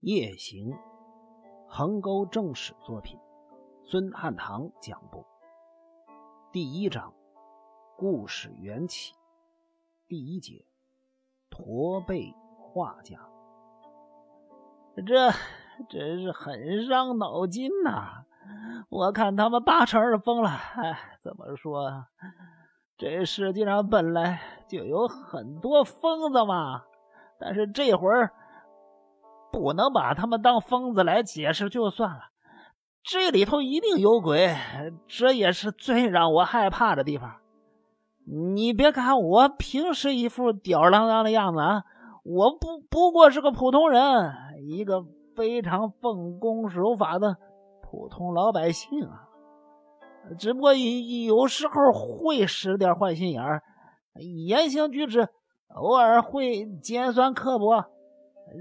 [0.00, 0.76] 夜行，
[1.66, 3.18] 横沟正史作品，
[3.82, 5.24] 孙汉堂讲播。
[6.52, 7.14] 第一章，
[7.96, 9.14] 故事缘起。
[10.06, 10.66] 第一节，
[11.48, 13.18] 驼背画家。
[14.96, 15.30] 这
[15.88, 18.26] 真是很伤脑筋呐！
[18.90, 20.50] 我看他们八成是疯了。
[20.50, 22.04] 哎，怎么说？
[22.98, 26.84] 这世界上本来就有很多疯子嘛。
[27.40, 28.30] 但是这会儿。
[29.56, 32.20] 不能把他们当疯子来解释就算了，
[33.02, 34.54] 这里头一定有鬼，
[35.08, 37.36] 这也是最让我害怕的地方。
[38.52, 41.84] 你别看我平时一副吊儿郎当的样子啊，
[42.22, 44.34] 我不不过是个普通人，
[44.68, 45.02] 一个
[45.34, 47.38] 非常奉公守法的
[47.80, 49.22] 普通老百姓啊。
[50.38, 53.62] 只不过有时候会使点坏心眼儿，
[54.46, 55.26] 言行举止
[55.74, 57.86] 偶尔会尖酸刻薄。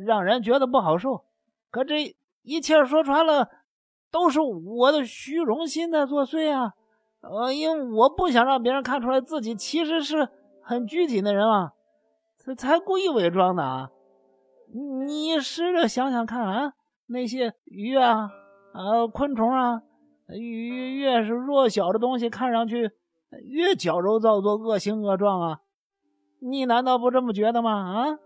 [0.05, 1.23] 让人觉得不好受，
[1.70, 3.49] 可这一切说穿了，
[4.11, 6.73] 都是我的虚荣心在作祟啊！
[7.22, 10.30] 呃，因为我不想让别人看出来自己其实是
[10.61, 11.73] 很拘谨的人啊，
[12.38, 13.89] 才才故意伪装的啊！
[15.05, 16.73] 你试着想想看啊，
[17.08, 18.30] 那些鱼啊、
[18.73, 19.81] 呃昆虫啊，
[20.27, 22.92] 越越是弱小的东西，看上去
[23.44, 25.59] 越矫揉造作、恶形恶状啊！
[26.39, 27.72] 你难道不这么觉得吗？
[27.72, 28.20] 啊？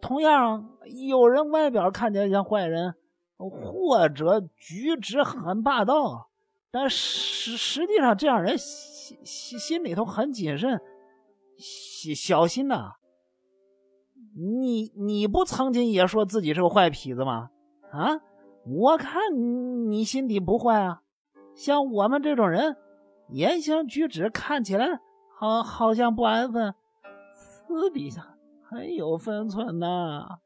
[0.00, 0.70] 同样，
[1.08, 2.94] 有人外表看起来像坏人，
[3.36, 6.30] 或者举止很霸道，
[6.70, 10.80] 但实实际上这样人心心心里头很谨慎、
[11.58, 12.94] 小小心呐。
[14.36, 17.50] 你你不曾经也说自己是个坏痞子吗？
[17.92, 18.20] 啊，
[18.64, 19.20] 我看
[19.90, 21.02] 你心底不坏啊。
[21.54, 22.76] 像我们这种人，
[23.28, 24.86] 言行举止看起来
[25.36, 26.74] 好好像不安分，
[27.34, 28.36] 私底下。
[28.70, 30.38] 很有分寸呐，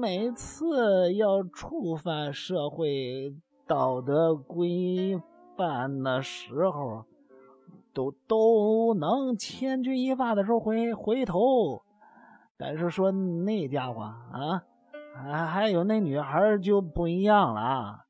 [0.00, 5.20] 每次要触犯社会道德规
[5.54, 7.04] 范的时候，
[7.92, 11.82] 都都能千钧一发的时候回回头。
[12.56, 14.62] 但是说那家伙啊，
[15.14, 18.04] 还还有那女孩就不一样了啊，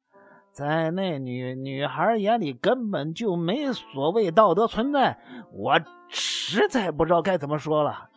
[0.53, 5.19] 在那女女孩眼里根本就没所谓道德存在，
[5.53, 8.10] 我实在不知道该怎么说了。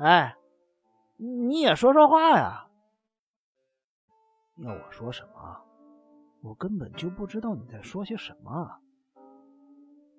[0.00, 0.34] 哎，
[1.18, 2.68] 你也说说话呀！
[4.56, 5.60] 要我说什么？
[6.42, 8.78] 我根本就不知道你在说些什么。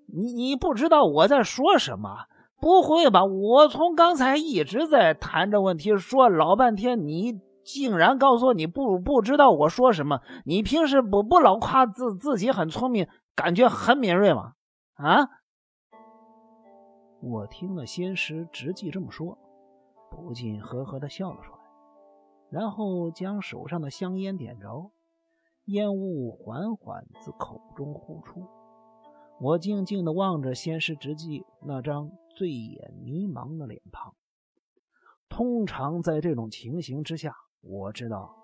[0.05, 2.27] 你你不知道我在说什么？
[2.59, 3.25] 不会吧？
[3.25, 10.21] 我从刚才一直在谈这问题，说老半天，你竟然告诉我你不不知道我说什么？
[10.45, 14.53] 你平时不不老夸自自己很聪明，感觉很敏锐吗？
[14.93, 15.27] 啊！
[17.19, 19.39] 我听了仙师直记这么说。
[20.11, 21.59] 不禁呵呵的笑了出来，
[22.49, 24.91] 然后将手上的香烟点着，
[25.65, 28.45] 烟雾缓缓自口中呼出。
[29.39, 34.13] 我静静的望着仙师直纪那张醉眼迷茫的脸庞。
[35.29, 38.35] 通常在这种情形之下，我知道，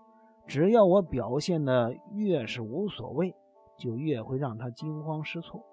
[0.48, 3.36] 只要我表现的越是无所谓，
[3.78, 5.64] 就越会让他惊慌失措。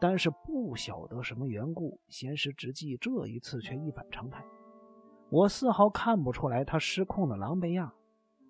[0.00, 4.42] 但是不晓得什么缘故，仙师直纪这一次却一反常态。
[5.30, 7.92] 我丝毫看不出来他失控的狼狈样，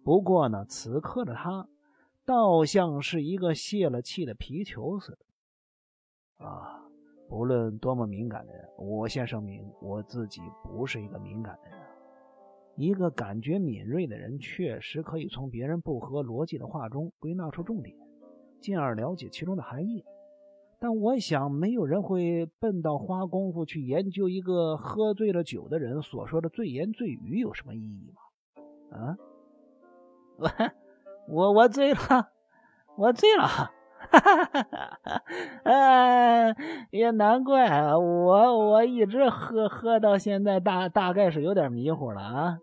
[0.03, 1.69] 不过呢，此刻的他
[2.25, 6.47] 倒像是一个泄了气的皮球似的。
[6.47, 6.83] 啊，
[7.29, 11.79] 不论多么敏感的人，我先声明，我自己不是一个敏感的人。
[12.77, 17.95] 一个感觉敏锐的人，确实可以从别人不合逻辑的话中归纳出重点，
[18.59, 20.03] 进而了解其中的含义。
[20.83, 28.97] 但我想，没有人会笨到花功夫去研究一个喝醉了酒的人所说的醉言醉语有什么意义吗？
[28.99, 29.17] 啊，
[30.41, 30.51] 我
[31.29, 32.31] 我我醉了，
[32.97, 33.71] 我醉了，哈
[34.09, 34.69] 哈哈
[35.03, 35.23] 哈
[35.65, 36.57] 哈！
[36.91, 42.59] 也难怪我我一直喝喝到现在，大大概是有点迷糊了啊。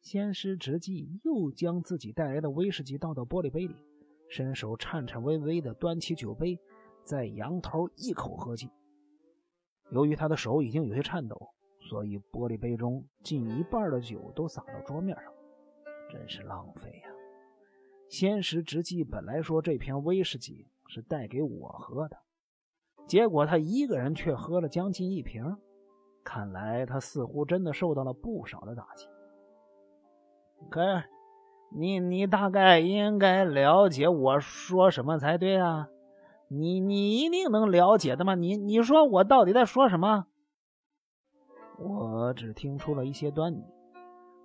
[0.00, 3.76] 仙师直计又将自己带来的威士忌倒到玻璃杯里，
[4.28, 6.58] 伸手颤颤巍巍地端起酒杯。
[7.06, 8.68] 在仰头一口喝尽。
[9.90, 11.36] 由于他的手已经有些颤抖，
[11.88, 15.32] 所以玻璃杯中近一半的酒都洒到桌面上，
[16.10, 17.10] 真是浪费呀！
[18.08, 22.16] 先时直纪本来说这瓶威士忌是带给我喝的，
[23.06, 25.56] 结果他一个人却喝了将近一瓶，
[26.24, 29.06] 看来他似乎真的受到了不少的打击。
[30.68, 31.04] 可，
[31.72, 35.88] 你你大概应该了解我说什么才对啊！
[36.48, 38.34] 你你一定能了解的吗？
[38.34, 40.26] 你你说我到底在说什么？
[41.78, 43.64] 我只听出了一些端倪。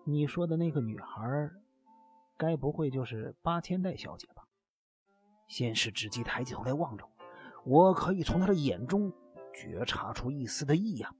[0.03, 1.51] 你说的那个女孩
[2.37, 4.43] 该不会就是八千代小姐吧？
[5.47, 7.05] 先是直击抬起头来望着
[7.63, 9.13] 我，我可以从他的眼中
[9.53, 11.15] 觉察出一丝的异样。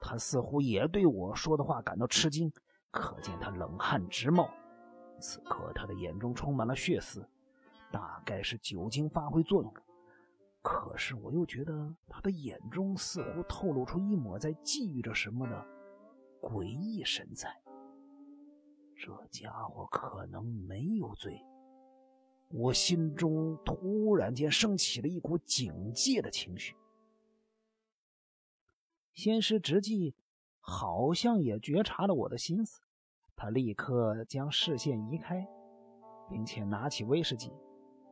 [0.00, 2.52] 他似乎也对我说的话感到吃惊，
[2.90, 4.48] 可见他冷汗直冒。
[5.18, 7.28] 此刻他的眼中充满了血丝，
[7.90, 9.80] 大概是酒精发挥作用了。
[10.64, 15.62] 可是我又觉得他的眼中似乎透露出一抹在觊觎着什么的
[16.40, 17.62] 诡异神采。
[18.96, 21.38] 这家伙可能没有罪。
[22.48, 26.74] 我心中突然间升起了一股警戒的情绪。
[29.12, 30.14] 仙师直纪
[30.60, 32.80] 好像也觉察了我的心思，
[33.36, 35.46] 他立刻将视线移开，
[36.30, 37.52] 并且拿起威士忌，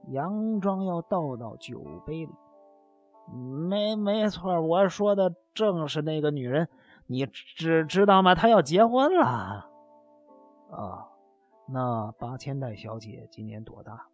[0.08, 2.32] 佯装要倒到酒杯里。
[3.30, 6.68] 没没错，我说的正是那个女人。
[7.06, 8.34] 你知知道吗？
[8.34, 9.26] 她要结婚了。
[9.26, 11.08] 啊，
[11.68, 14.06] 那八千代小姐今年多大？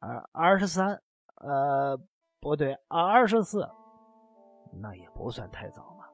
[0.00, 1.00] 二二十三，
[1.36, 1.98] 呃，
[2.40, 3.66] 不对，二十四，
[4.82, 6.04] 那也不算太早嘛。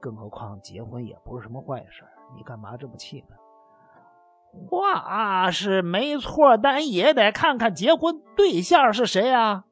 [0.00, 2.04] 更何况结婚也不是什么坏事，
[2.36, 3.38] 你干嘛这么气愤？
[4.68, 9.64] 话是没错，但也得看看结婚对象是谁啊。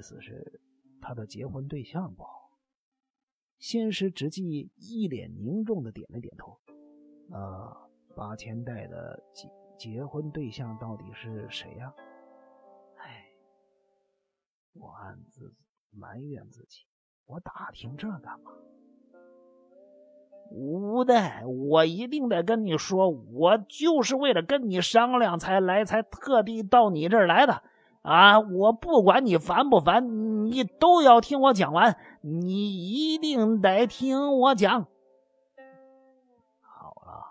[0.00, 0.62] 意思是，
[1.02, 2.50] 他的结婚对象不好？
[3.58, 6.58] 仙师直纪一脸凝重的点了点头。
[7.30, 7.76] 啊，
[8.16, 11.92] 八千代的结结婚对象到底是谁呀？
[12.96, 13.26] 哎，
[14.72, 15.54] 我暗自
[15.90, 16.86] 埋怨自己，
[17.26, 18.52] 我打听这干嘛？
[20.50, 27.62] 无代，我一定得跟你说，我就是为了跟你商量才来，才特地到你这儿来的
[28.02, 28.40] 啊！
[28.40, 34.86] 我不管你烦不烦，你都要听我讲完，你一定得听我讲。
[36.60, 37.22] 好了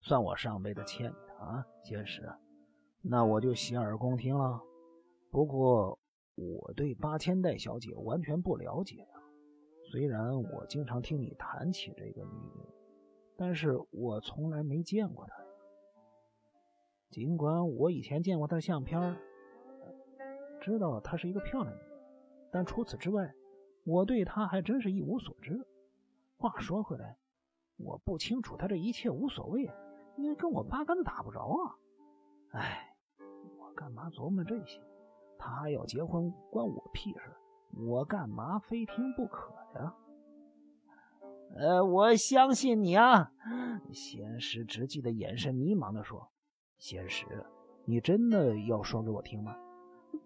[0.00, 2.32] 算我上辈子欠你的啊，仙师，
[3.02, 4.60] 那我就洗耳恭听了。
[5.30, 5.98] 不过
[6.34, 9.06] 我对八千代小姐完全不了解呀。
[9.90, 12.66] 虽然我经常听你谈起这个女人，
[13.36, 15.34] 但是我从来没见过她。
[17.10, 18.98] 尽管我以前见过她的相片，
[20.62, 21.90] 知道她是一个漂亮女人，
[22.52, 23.34] 但除此之外，
[23.84, 25.66] 我对她还真是一无所知。
[26.38, 27.18] 话说回来，
[27.76, 29.68] 我不清楚她这一切无所谓。
[30.16, 31.74] 因为跟我八竿子打不着啊！
[32.50, 32.94] 哎，
[33.58, 34.78] 我干嘛琢磨这些？
[35.38, 37.34] 她要结婚关我屁事，
[37.88, 39.94] 我干嘛非听不可呀？
[41.56, 43.32] 呃，我相信你啊！
[43.90, 46.30] 仙师直纪的眼神迷茫的说
[46.76, 47.26] ：“仙师，
[47.86, 49.56] 你真的要说给我听吗？”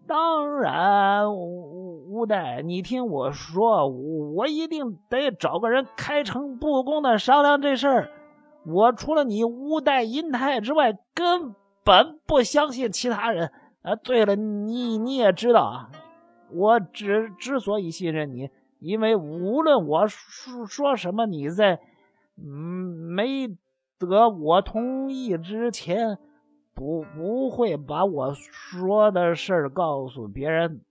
[0.07, 8.11] 当然，吴代，你听我说，我一定得找个人开诚布公的商量这事儿。
[8.65, 11.55] 我除了你乌代银泰之外，根
[11.85, 13.51] 本不相信其他人。
[13.83, 15.91] 啊，对了，你你也知道啊，
[16.53, 18.51] 我之之所以信任你，
[18.81, 21.79] 因为无论我说说什么，你在
[22.37, 23.47] 嗯没
[23.99, 26.19] 得我同意之前，
[26.77, 30.85] 不不会把我说的事儿告诉别人，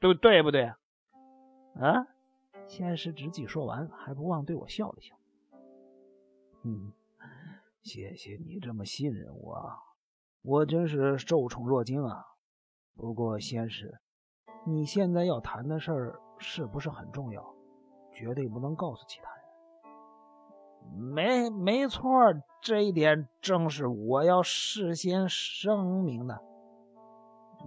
[0.00, 0.62] 对对不对？
[1.74, 2.08] 啊？
[2.66, 5.14] 先是直纪说完，还不忘对我笑了笑。
[6.62, 6.90] 嗯，
[7.82, 9.70] 谢谢你这么信任我，
[10.40, 12.24] 我真是受宠若惊啊。
[12.96, 14.00] 不过，先师，
[14.64, 17.54] 你现在要谈的事儿是不是很重要？
[18.10, 19.43] 绝对不能告诉其他人。
[20.92, 22.10] 没，没错，
[22.60, 26.40] 这一点正是我要事先声明的。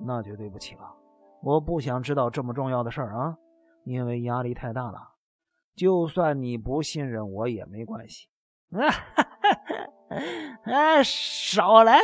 [0.05, 0.95] 那就对不起了，
[1.41, 3.37] 我不想知道这么重要的事儿啊，
[3.83, 5.15] 因为压力太大了。
[5.75, 8.27] 就算你不信任我也没关系。
[8.71, 8.81] 啊，
[10.65, 11.99] 哎，少来！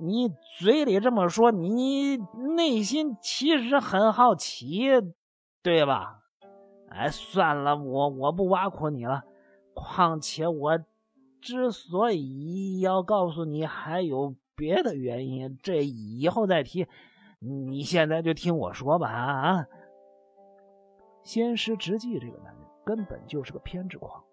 [0.00, 2.16] 你嘴里这么说，你
[2.56, 4.88] 内心其实很好奇，
[5.62, 6.20] 对吧？
[6.90, 9.22] 哎，算了，我我不挖苦你了。
[9.74, 10.78] 况且我
[11.40, 16.86] 之所以要告诉你，还有别的原因，这以后再提。
[17.40, 19.66] 你现在就听我说吧，啊！
[21.22, 24.24] 仙师直纪这个男人根本就是个偏执狂。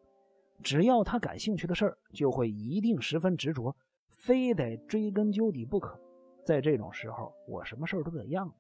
[0.64, 3.76] 只要他感兴趣的事儿，就会一定十分执着，
[4.10, 6.00] 非得追根究底不可。
[6.46, 8.54] 在这种时候，我什么事儿都得让。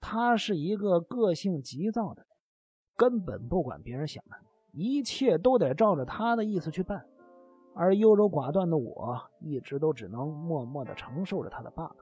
[0.00, 2.28] 他是一个个性急躁的人，
[2.96, 4.36] 根本不管别人想的，
[4.74, 7.06] 一切都得照着他的意思去办。
[7.74, 11.96] 而优柔寡断的我，一直都只能默默的承受着他的霸道。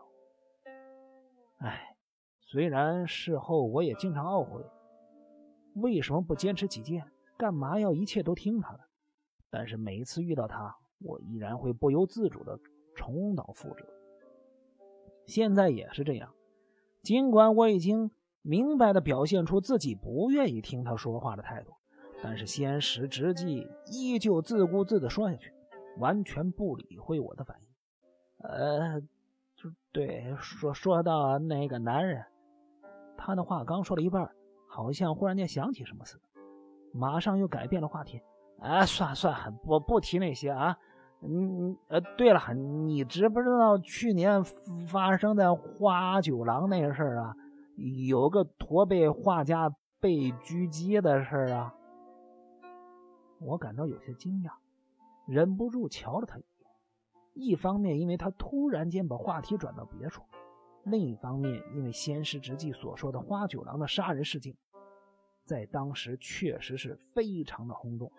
[1.58, 1.96] 哎，
[2.40, 4.62] 虽然事后我也经常懊悔，
[5.76, 7.04] 为什么不坚持己见？
[7.38, 8.80] 干嘛要一切都听他的？
[9.50, 12.58] 但是每一次遇到他，我依然会不由自主的
[12.94, 13.86] 重蹈覆辙。
[15.26, 16.34] 现在也是这样，
[17.02, 18.10] 尽管我已经
[18.42, 21.72] 明白的表现出自己不愿意听他说话的态度，
[22.22, 25.52] 但是先时直纪依旧自顾自的说下去，
[25.98, 28.48] 完全不理会我的反应。
[28.48, 29.00] 呃，
[29.56, 32.24] 就对，说说到那个男人，
[33.16, 34.30] 他的话刚说了一半，
[34.68, 36.22] 好像忽然间想起什么似的，
[36.92, 38.20] 马上又改变了话题。
[38.60, 40.76] 哎，算了算了，我不提那些啊。
[41.22, 44.42] 嗯，呃，对了，你知不知道去年
[44.88, 47.34] 发生在花九郎那个事儿啊？
[48.06, 50.10] 有个驼背画家被
[50.44, 51.74] 狙击的事儿啊？
[53.44, 54.52] 我感到有些惊讶，
[55.26, 56.68] 忍不住瞧了他一眼。
[57.34, 60.22] 一方面，因为他突然间把话题转到别处；
[60.84, 64.54] 另一方面，因为先师直纪所说的花九郎的杀人事件，
[65.44, 68.12] 在当时确实是非常的轰动。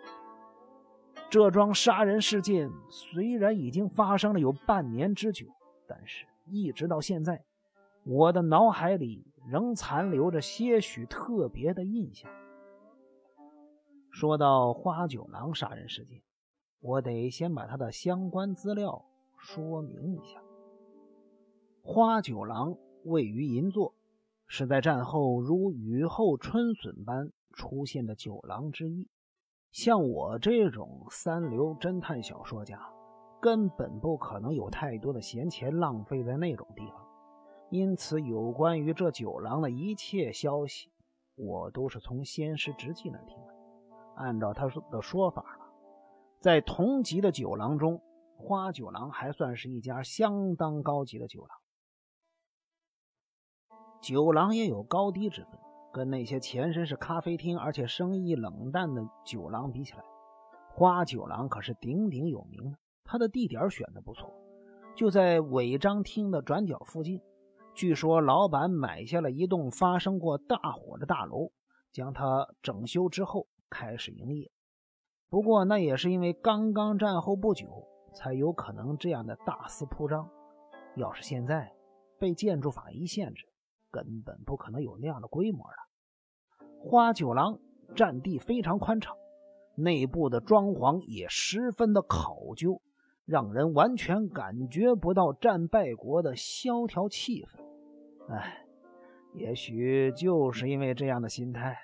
[1.29, 5.47] 这桩杀人事件虽然已经发生了有半年之久，
[5.87, 7.43] 但是一直到现在，
[8.03, 12.29] 我的脑海里仍残留着些许特别的印象。
[14.23, 16.21] 说到花九郎杀人事件，
[16.79, 19.03] 我得先把他的相关资料
[19.37, 20.41] 说明一下。
[21.81, 23.93] 花九郎位于银座，
[24.47, 29.09] 是在战后如雨后春笋般出现的九郎之一。
[29.73, 32.79] 像我这种三流侦探小说家，
[33.41, 37.05] 根本不可能有太多的闲钱浪费在那种地方。
[37.69, 40.89] 因此，有关于这九郎的一切消息，
[41.35, 43.42] 我都是从仙师直纪那听。
[44.15, 45.65] 按照他说的说法呢，
[46.39, 48.01] 在同级的酒廊中，
[48.37, 51.57] 花酒廊还算是一家相当高级的酒廊。
[54.01, 55.59] 酒廊也有高低之分。
[55.93, 60.03] 跟那些前身是咖啡厅，而且生意冷淡的酒廊比起来，
[60.71, 62.79] 花酒廊可是鼎鼎有名的。
[63.03, 64.33] 它的地点选的不错，
[64.95, 67.21] 就在违章厅的转角附近。
[67.75, 71.51] 据说老板买下了一栋发生过大火的大楼，
[71.91, 74.51] 将它整修之后开始营业。
[75.29, 80.29] 不过那也是因为刚刚战后不久，才有可能这样的大肆铺张。
[80.95, 81.73] 要是现在
[82.19, 83.47] 被建筑法一限制，
[83.89, 85.75] 根本不可能有那样的规模了。
[86.79, 87.57] 花酒廊
[87.95, 89.15] 占地非常宽敞，
[89.75, 92.79] 内部的装潢也十分的考究，
[93.25, 97.59] 让人完全感觉不到战败国的萧条气氛。
[98.29, 98.65] 哎，
[99.33, 101.75] 也许就是因为这样的心态，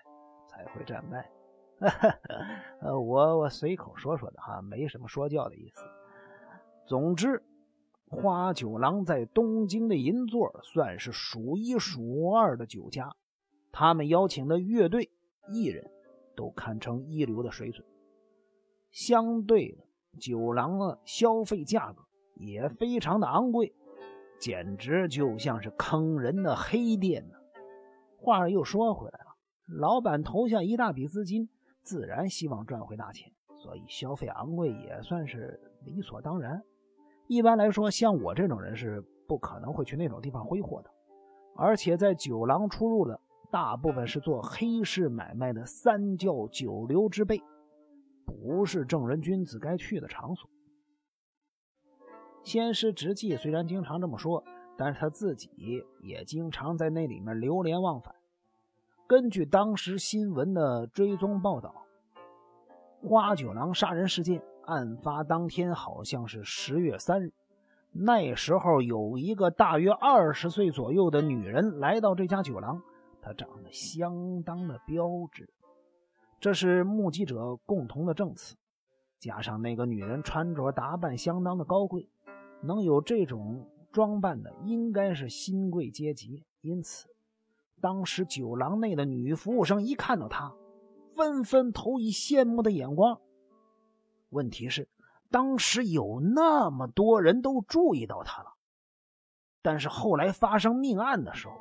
[0.48, 1.32] 才会战败。
[1.80, 2.20] 哈
[2.82, 5.82] 呃，我我随口说说的哈，没什么说教的意思。
[6.86, 7.44] 总之，
[8.08, 13.16] 花酒廊在东京的银座算是数一数二的酒家。
[13.72, 15.12] 他们邀请的乐队、
[15.48, 15.92] 艺人，
[16.36, 17.86] 都堪称一流的水准。
[18.90, 19.84] 相对的，
[20.20, 22.04] 酒廊的消费价格
[22.36, 23.76] 也非常的昂贵，
[24.40, 27.36] 简直就像是坑人的黑店呢。
[28.18, 29.36] 话又说回来了，
[29.68, 31.48] 老板投下一大笔资金，
[31.82, 36.62] 自然希望赚回大钱，所以消费昂贵也算是理所当然。
[37.28, 40.90] 一般来说，像我这种人是不可能会去那种地方挥霍的，
[41.56, 43.20] 而且在酒廊出入的。
[43.52, 47.42] 大部分是做黑市买卖的三教九流之辈，
[48.24, 50.48] 不是正人君子该去的场所。
[52.44, 54.44] 先师直纪虽然经常这么说，
[54.78, 55.50] 但是他自己
[56.04, 58.14] 也经常在那里面流连忘返。
[59.10, 61.74] 根据当时新闻的追踪报道，
[63.02, 67.34] 花九郎杀人事件案发当天好像是十月三日，
[67.92, 72.84] 那时候有一个大约二十岁左右的女人来到这家酒廊。
[73.20, 75.50] 她长得相当的标致，
[76.40, 78.56] 这是目击者共同的证词。
[79.18, 82.08] 加上那个女人穿着打扮相当的高贵，
[82.62, 86.46] 能有这种装扮的应该是新贵阶级。
[86.62, 87.08] 因此，
[87.82, 90.54] 当时酒廊内的女服务生一看到他，
[91.16, 93.20] 纷纷投以羡慕的眼光。
[94.30, 94.88] 问题是，
[95.32, 98.50] 当时有那么多人都注意到他了，
[99.62, 101.54] 但是后来发生命案的时候。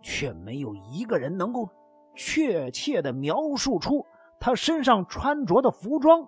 [0.00, 1.68] 却没有一个人能够
[2.14, 4.06] 确切的描述出
[4.38, 6.24] 他身上穿着的服装。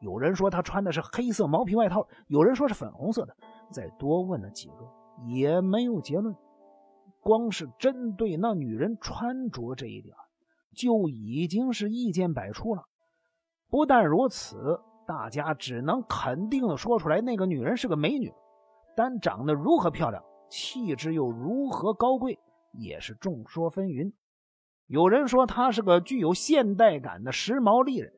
[0.00, 3.34] 有人说他穿的是黑色毛皮外套，有人说是粉红色的。
[3.70, 4.86] 再多问了几个，
[5.26, 6.36] 也没有结论。
[7.24, 10.14] 光是针对那女人穿着这一点，
[10.76, 12.84] 就已经是意见百出了。
[13.68, 18.32] 不但如此，大家只能肯定的说出来，那个女人是个美女。
[18.94, 22.38] 但长得如何漂亮，气质又如何高贵？
[22.72, 24.12] 也是众说纷纭，
[24.86, 28.12] 有人说她是个具有现代感的时髦丽人，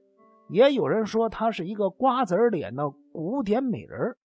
[0.48, 4.16] 也有人说她是一个瓜子脸的古典美人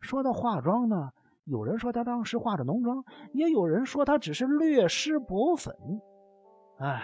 [0.00, 1.10] 说到化妆呢，
[1.46, 5.74] 有人说她当时化着浓妆，也有人说她只是略施薄粉。
[6.78, 7.02] 唉，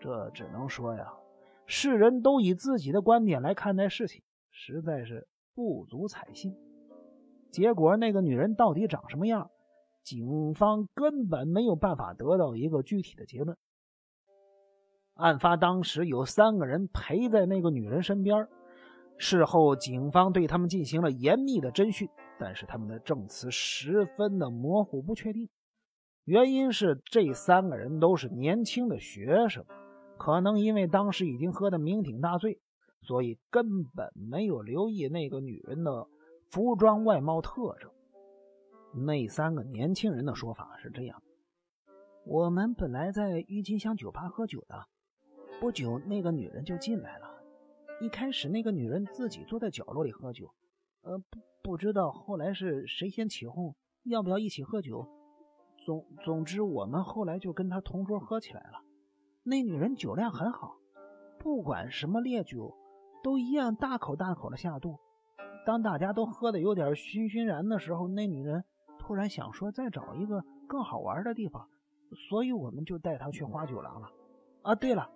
[0.00, 1.12] 这只能说呀，
[1.66, 6.56] 世人都以自己的观点来看待事情，实在是不足采信。
[7.50, 9.50] 结果那个女人到底长什么样，
[10.02, 13.56] 警方根本没有办法得到一个具体的结论。
[15.16, 18.48] 案发当时有三个人陪在那个女人身边，
[19.18, 25.48] 事后警方对他们进行了严密的侦讯，但是他们的证词十分的模糊不确定。
[26.24, 29.64] 原因是这三个人都是年轻的学生，
[30.18, 32.60] 可能因为当时已经喝得酩酊大醉，
[33.02, 36.08] 所以根本没有留意那个女人的
[36.50, 37.90] 服装外貌特征。
[39.04, 41.22] 那三个年轻人的说法是这样：
[42.24, 44.86] 我们本来在郁金香酒吧喝酒的，
[45.60, 47.28] 不久那个女人就进来了。
[48.00, 50.50] 一开始那个女人自己坐在角落里喝酒，
[51.04, 55.06] 呃，不不知道后来是谁先起哄，要不要一起喝酒。
[55.84, 58.80] 总总之，我们后来就跟他同桌喝起来了。
[59.42, 60.76] 那女人酒量很好，
[61.38, 62.74] 不管什么烈酒，
[63.22, 64.98] 都一样大口大口的下肚。
[65.66, 68.64] 当大家都喝的有点醺醺然的时候，那女人
[68.98, 71.68] 突然想说再找一个更好玩的地方，
[72.30, 74.08] 所以我们就带她去花酒廊了。
[74.62, 75.10] 啊，对了，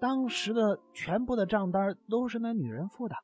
[0.00, 3.16] 当时的全部的账单都是那女人付的，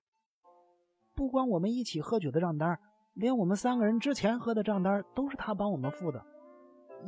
[1.20, 2.80] 不光我们一起喝酒的账单，
[3.12, 6.24] 连我们三个人之前喝的账单都是他帮我们付的。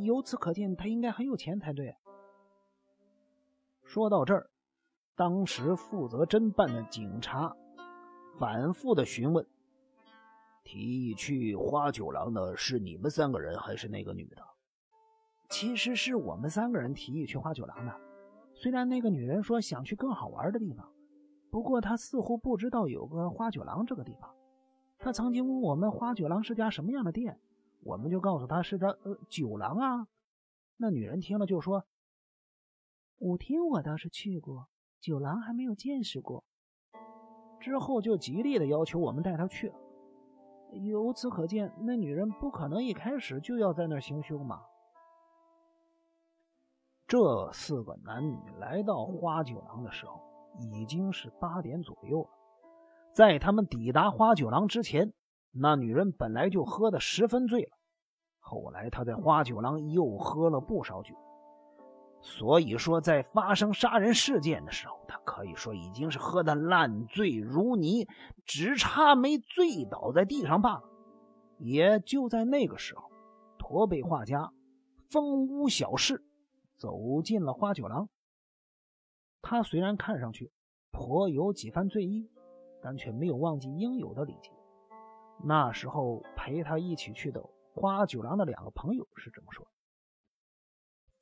[0.01, 1.97] 由此可见，他应该很有钱才对。
[3.83, 4.51] 说到这儿，
[5.17, 7.57] 当时负责侦办的警察
[8.39, 9.47] 反复的询问
[10.63, 14.43] ：“提议去花酒廊的是你们三个人，还是那个女的？”
[15.49, 18.01] 其实是我们三个人提议去花酒廊的。
[18.53, 20.92] 虽然那个女人说想去更好玩的地方，
[21.53, 24.35] 不过他似乎不知道有个花酒廊这个地方。
[24.99, 27.39] 他曾经问我们花酒廊是家什么样的店。
[27.83, 30.09] 我们就告诉他是他呃酒廊啊，
[30.79, 31.85] 那女人听了就说
[33.19, 36.43] ：“舞厅我倒是去过，酒廊还没有见识过。”
[37.61, 39.71] 之后就极力的要求我们带他去。
[40.85, 44.63] 由此可见，那女人不可能一开始就要在那儿行凶嘛。
[47.07, 50.19] 这四个男女来到花酒廊的时候，
[50.59, 52.31] 已经是八点左右了。
[53.13, 55.13] 在他们抵达花酒廊之前。
[55.55, 57.77] 那女人本来就喝得十分醉了，
[58.39, 61.15] 后来她在花酒廊又喝了不少酒，
[62.23, 68.09] 所以说在发生杀人事件的时候，她可以说已经是喝得烂醉如泥，
[68.47, 70.85] 只差没醉倒在地上罢了。
[71.59, 73.11] 也就在那个时候，
[73.59, 74.51] 驼背画家
[75.11, 76.25] 风屋小事
[76.75, 78.09] 走进了花酒廊。
[79.43, 80.51] 他虽然看上去
[80.93, 82.31] 颇有几番醉意，
[82.81, 84.51] 但却没有忘记应有的礼节。
[85.45, 87.43] 那时候陪他一起去的
[87.75, 89.67] 花九郎的两个朋友是这么说：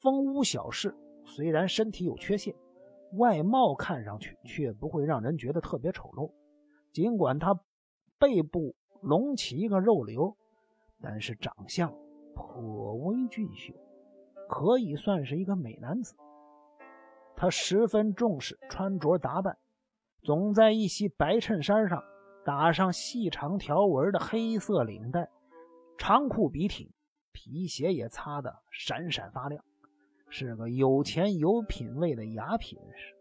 [0.01, 2.55] 风屋小事虽然身体有缺陷，
[3.15, 6.31] 外貌看上去却不会让人觉得特别丑陋。
[6.93, 7.59] 尽管他
[8.19, 10.37] 背部隆起一个肉瘤，
[11.01, 11.91] 但是长相
[12.35, 13.73] 颇为俊秀，
[14.49, 16.15] 可以算是一个美男子。
[17.41, 19.57] 他十分重视穿着打扮，
[20.23, 22.05] 总在一袭白衬衫上。
[22.45, 25.27] 打上细长条纹的黑色领带，
[25.97, 26.91] 长裤笔挺，
[27.33, 29.65] 皮鞋也擦得闪闪发亮，
[30.29, 33.15] 是个有钱有品位的雅痞人士。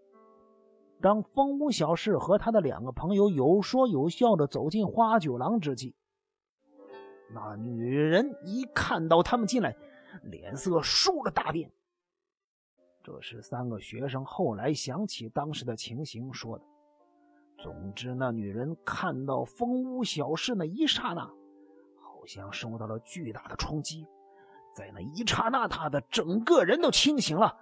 [1.02, 5.96] 当风屋小事和他的两个朋友有说有笑的走进花酒廊之际，
[7.34, 9.74] 那女人一看到他们进来，
[10.24, 11.72] 脸色倏地大变。
[13.10, 16.64] 这是三个学生后来想起当时的情形说的。
[17.58, 24.06] 总之，那女人看到风屋小事那一刹那，好像受到了巨大的冲击。
[24.76, 27.58] 在那一刹那，她的整个人都清醒了。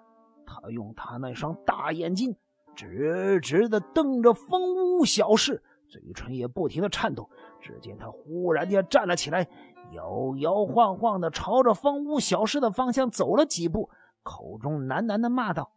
[0.45, 2.35] 她用她那双大眼睛
[2.75, 7.29] 直直的瞪着风屋小事，嘴唇也不停的颤抖。
[7.61, 9.47] 只见她忽然间站了起来，
[9.93, 13.89] 摇摇晃晃的朝着风屋小事的方向走了几步，
[14.27, 15.71] 口中喃喃的骂道：“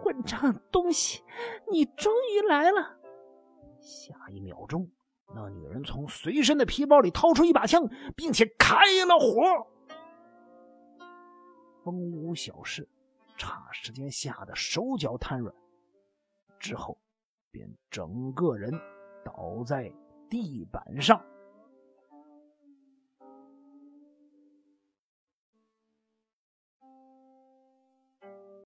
[0.00, 1.22] 混账东西，
[1.70, 2.98] 你终于来了！”
[3.78, 4.90] 下一秒钟，
[5.34, 8.74] 那女人从随身的皮包里掏出一把枪，并且开
[9.06, 9.66] 了火。
[11.84, 12.88] 风无小事，
[13.36, 15.54] 差时间吓得手脚瘫软，
[16.58, 16.98] 之后
[17.50, 18.72] 便整个人
[19.22, 19.92] 倒在
[20.30, 21.22] 地板上。